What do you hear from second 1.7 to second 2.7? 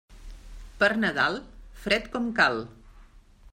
fred com cal.